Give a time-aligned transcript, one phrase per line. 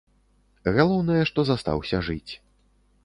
[0.77, 2.29] Галоўнае, што застаўся жыць.